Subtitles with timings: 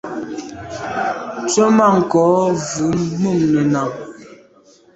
[1.47, 2.23] Tswemanko’
[2.69, 2.87] vù
[3.21, 3.81] mum nenà.